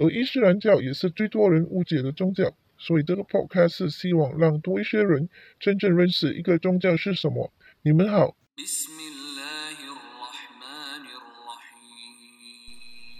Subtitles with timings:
[0.00, 7.52] 而伊斯兰教也是最多人误解的宗教，所以这个 podcast 是希望让多一些人真正认识一个宗教是什么。
[7.82, 8.34] 你们好。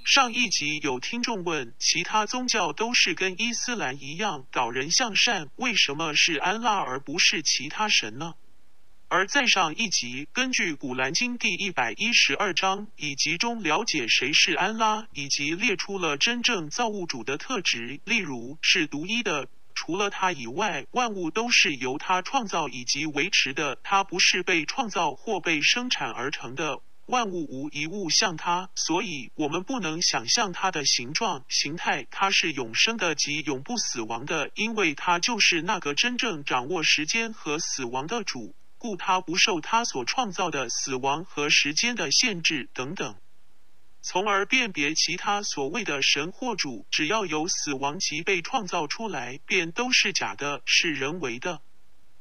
[0.06, 8.34] 上一集有听众问，其他宗教都是跟伊斯兰一样导人向善，为什么是安拉而不是其他神呢？
[9.12, 38.54] 而在上一集，根据《古兰经》第一百一十二章，以集中了解谁是安拉，以及列出了真正造物主的特质，例如是独一的，除了他以外，万物都是由他创造以及维持的，他不是被创造或被生产而成的，万物无一物像他，所以我们不能想象他的形状、形态，他是永生的及永不死亡的，因为他就是那个真正掌握时间和死亡的主。
[38.80, 43.14] 故他不受他所创造的死亡和时间的限制等等，
[44.00, 51.60] 从而辨别其他所谓的神或主，只要有死亡即被创造出来，便都是假的，是人为的。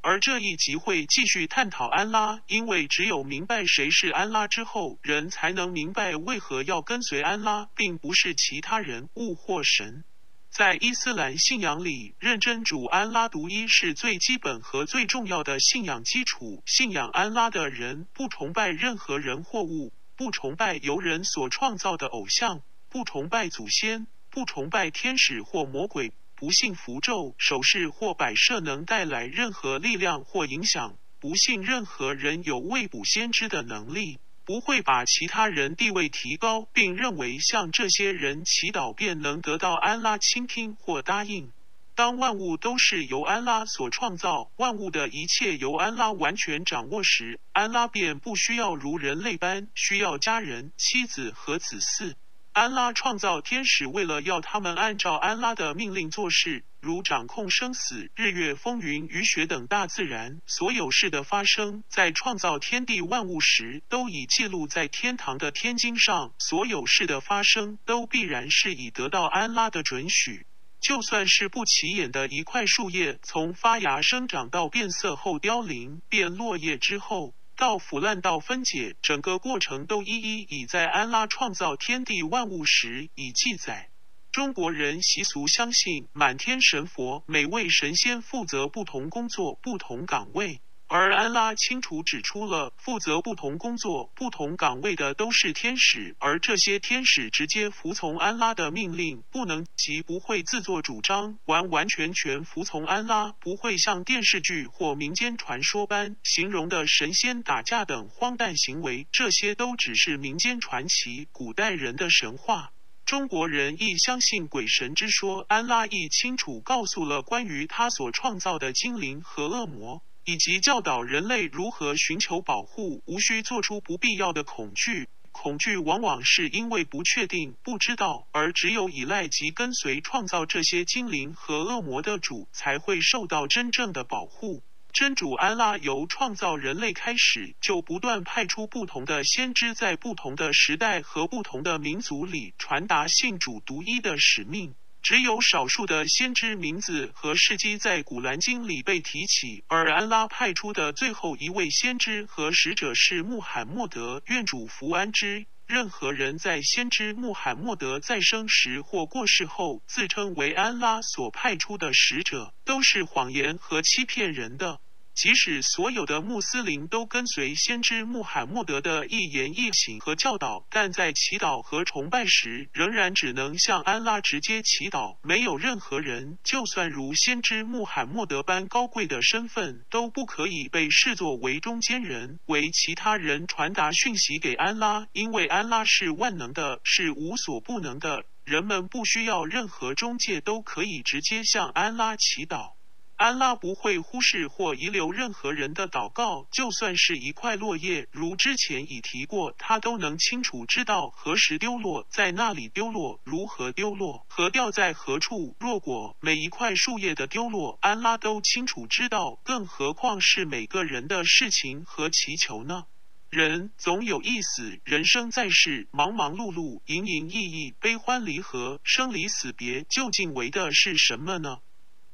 [0.02, 10.04] 而这一集会继续探讨安拉，因为只有明白谁是安拉之后，人才能明白为何要跟随安拉，并不是其他人物或神。
[10.50, 16.64] 在伊斯兰信仰里，认真主安拉独一是最基本和最重要的信仰基础。
[16.66, 34.18] 信仰安拉的人不崇拜任何人或物，不崇拜由人所创造的偶像，不崇拜祖先，不崇拜天使或魔鬼，不信符咒、手势或摆设能带来任何力量或影响，不信任何人有未卜先知的能力。
[34.50, 41.52] 不会把其他人地位提高，并认为向这些人祈祷便能得到安拉倾听或答应。
[41.94, 52.14] 当万物都是由安拉所创造，万物的一切由安拉完全掌握时，安拉便不需要如人类般需要家人、妻子和子嗣。
[52.52, 61.84] 安拉创造天使，为了要他们按照安拉的命令做事，如掌控生死、日月风云、雨雪等大自然所有事的发生。
[61.88, 66.32] 在创造天地万物时，都已记录在天堂的天经上。
[66.38, 70.46] 所有事的发生，都必然是已得到安拉的准许。
[70.80, 77.34] 就算是不起眼的一块树叶，从发芽生长到变色后凋零变落叶之后。
[77.56, 83.89] 到腐烂到分解，整个过程都一一已在安拉创造天地万物时已记载。
[84.32, 90.60] 中国人习俗相信满天神佛，每位神仙负责不同工作、不同岗位。
[90.86, 112.70] 而安拉清楚指出了，负责不同工作、不同岗位的都是天使，而这些天使直接服从安拉的命令，不能及不会自作主张，完完全全服从安拉，不会像电视剧或民间传说般形容的神仙打架等荒诞行为，这些都只是民间传奇、古代人的神话。
[113.10, 120.00] 中国人亦相信鬼神之说，安拉亦清楚告诉了关于他所创造的精灵和恶魔。
[120.24, 125.08] 以及教导人类如何寻求保护，无需做出不必要的恐惧。
[125.32, 134.62] 恐惧往往是因为不确定、不知道，而只有依赖及跟随创造这些精灵和恶魔的主，才会受到真正的保护。
[134.92, 144.74] 真主安拉由创造人类开始，就不断派出不同的先知，在不同的时代和不同的民族里传达信主独一的使命。
[145.02, 155.46] 只有少数的先知名字和事迹在古兰经里被提起，而安拉派出的最后一位先知和使者是穆罕默德，愿主福安之。
[155.70, 164.80] 任何人在先知穆罕默德在生时或过世后自称为安拉所派出的使者，都是谎言和欺骗人的。
[165.12, 175.18] 即使所有的穆斯林都跟随先知穆罕默德的一言一行和教导，但在祈祷和崇拜时，仍然只能向安拉直接祈祷。
[175.22, 188.24] 没有任何人，就算如先知穆罕默德般高贵的身份，都不可以被视作为中间人，为其他人传达讯息给安拉，因为安拉是万能的，是无所不能的。
[188.44, 192.72] 人们不需要任何中介，都可以直接向安拉祈祷。
[193.20, 205.54] 安拉不会忽视或遗留任何人的祷告，就算是一块落叶，如之前已提过，他都能清楚知道何时丢落，在那里丢落，如何丢落，和掉在何处。
[205.60, 212.86] 若果每一块树叶的丢落，安拉都清楚知道，更何况是每个人的事情和祈求呢？
[213.28, 221.58] 人总有一死，人生在世，忙忙碌碌，营营役役，悲欢离合，生离死别，究竟为的是什么呢？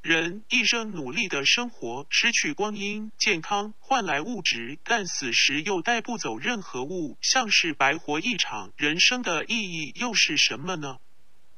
[0.07, 8.73] 人一生努力的生活，失去光阴、健康，换来物质，但死时又带不走任何物，像是白活一场。
[8.77, 10.99] 人生的意义又是什么呢？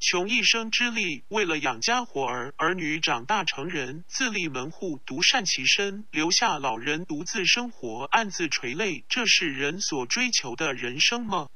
[0.01, 11.51] 穷一生之力，为了养家活儿，儿女长大成人，自立门户，独善其身，留下老人独自生活，暗自垂泪，这是人所追求的人生吗？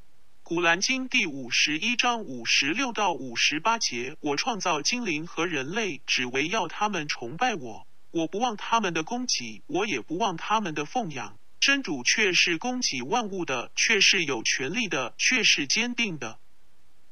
[0.55, 7.87] 古兰经第五十一章五十六到五十八节：我创造精灵和人类，只为要他们崇拜我。
[8.11, 11.39] 我不忘他们的供给，我也不忘他们的奉养。
[11.59, 16.39] 真主却是供给万物的，却是有权利的，却是坚定的。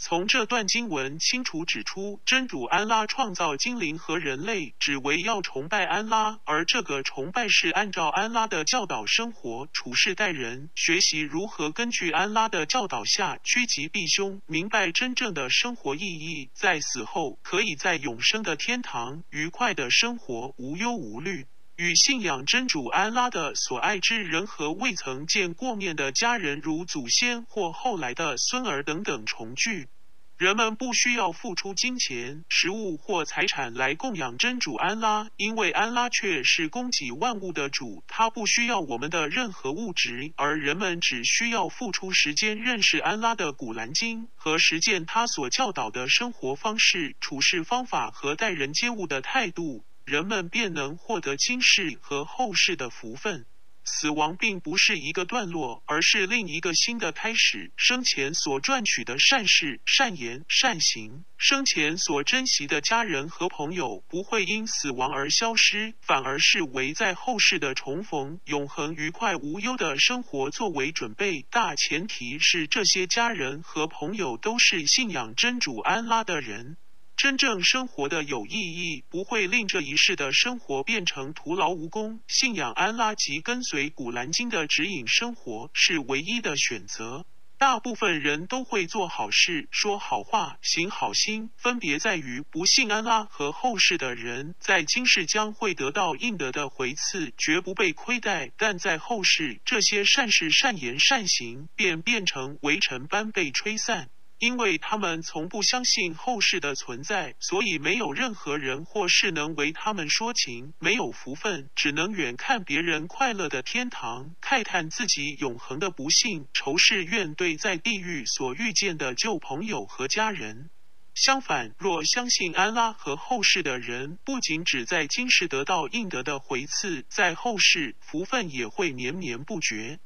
[0.02, 21.46] 从这段经文清楚指出，真主安拉创造精灵和人类，只为要崇拜安拉，而这个崇拜是按照安拉的教导生活、处事待人，学习如何根据安拉的教导下趋吉避凶，明白真正的生活意义，在死后可以在永生的天堂愉快的生活，无忧无虑。
[21.80, 29.88] 与信仰真主安拉的所爱之人和未曾见过面的家人，如祖先或后来的孙儿等等重聚。
[30.36, 49.82] 人们不需要付出金钱、食物或财产来供养真主安拉，因为安拉却是供给万物的主，他不需要我们的任何物质，而人们只需要付出时间认识安拉的古兰经和实践他所教导的生活方式、处事方法和待人接物的态度。
[50.10, 53.46] 人们便能获得今世和后世的福分。
[53.84, 57.70] 死亡并不是一个段落，而是另一个新的开始。
[57.76, 71.46] 生前所赚取的善事、善言、善行，生前所珍惜的家人和朋友，不会因死亡而消失，反而是为在后世的重逢、永恒愉快无忧的生活作为准备。
[71.50, 76.76] 大前提是这些家人和朋友都是信仰真主安拉的人。
[77.22, 82.22] 真正生活的有意义，不会令这一世的生活变成徒劳无功。
[82.26, 87.26] 信仰安拉及跟随古兰经的指引生活是唯一的选择。
[87.58, 104.08] 大部分人都会做好事、说好话、行好心，分别在于不信安拉和后世的人，在今世将会得到应得的回赐，绝不被亏待；但在后世，这些善事、善言、善行便变成微尘般被吹散。
[104.40, 120.70] 因为他们从不相信后世的存在，所以没有任何人或是能为他们说情，没有福分，只能远看别人快乐的天堂，慨叹自己永恒的不幸，仇视怨对在地狱所遇见的旧朋友和家人。
[121.12, 130.00] 相反，若相信安拉和后世的人，不仅只在今世得到应得的回赐，在后世福分也会绵绵不绝。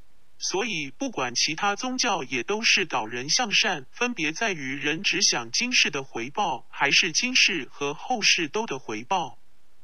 [0.46, 9.38] 所以，不管其他宗教，也都是导人向善，分别在于人只想今世的回报，还是今世和后世都的回报。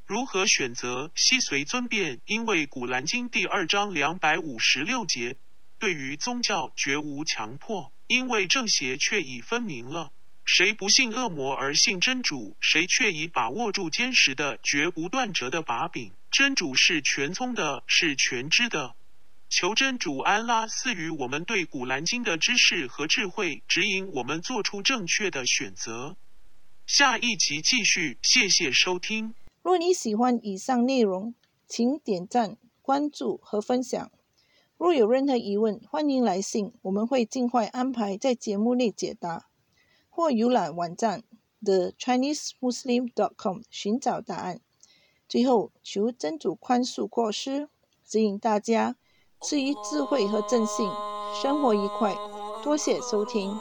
[0.05, 2.21] 如何选择，悉随尊便。
[2.27, 5.35] 因为《古兰经》第二章两百五十六节，
[5.79, 10.11] 对于宗教绝无强迫，因为正邪却已分明了。
[10.45, 16.11] 谁不信恶魔而信真主，谁却已把握住坚实的、绝不断折的把柄。
[16.29, 18.95] 真主是全聪的，是全知的。
[19.51, 26.15] 求真主安拉赐予我们对古兰经的知识和智慧，指引我们做出正确的选择。
[26.87, 29.35] 下一集继续，谢谢收听。
[29.61, 31.35] 若你喜欢以上内容，
[31.67, 34.09] 请点赞、关注和分享。
[34.77, 39.47] 若有任何疑问，欢迎来信，我们会尽快安排在节目内解答，
[40.09, 41.23] 或浏览网站
[41.61, 44.61] the Chinese Muslim dot com 寻找答案。
[45.27, 47.67] 最后，求真主宽恕过失，
[48.05, 48.95] 指引大家。
[49.41, 50.87] 赐予智慧和正信，
[51.41, 52.15] 生活愉快。
[52.63, 53.57] 多谢收听。